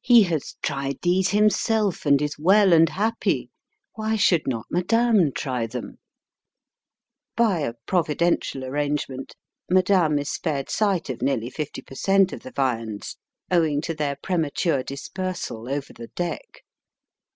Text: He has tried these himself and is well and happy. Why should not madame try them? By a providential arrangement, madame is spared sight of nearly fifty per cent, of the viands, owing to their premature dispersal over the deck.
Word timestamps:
He 0.00 0.24
has 0.24 0.56
tried 0.60 0.98
these 1.02 1.28
himself 1.28 2.04
and 2.04 2.20
is 2.20 2.36
well 2.36 2.72
and 2.72 2.88
happy. 2.88 3.48
Why 3.94 4.16
should 4.16 4.44
not 4.44 4.66
madame 4.72 5.30
try 5.30 5.68
them? 5.68 5.98
By 7.36 7.60
a 7.60 7.74
providential 7.86 8.64
arrangement, 8.64 9.36
madame 9.70 10.18
is 10.18 10.32
spared 10.32 10.68
sight 10.68 11.08
of 11.10 11.22
nearly 11.22 11.48
fifty 11.48 11.82
per 11.82 11.94
cent, 11.94 12.32
of 12.32 12.40
the 12.42 12.50
viands, 12.50 13.18
owing 13.52 13.80
to 13.82 13.94
their 13.94 14.16
premature 14.20 14.82
dispersal 14.82 15.68
over 15.68 15.92
the 15.92 16.08
deck. 16.08 16.64